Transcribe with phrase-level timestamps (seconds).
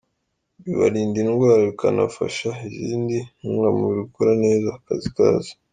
[0.63, 5.51] Bibarinda indwara, bikanafasha izindi ntungamubiri gukora neza akazi kazo.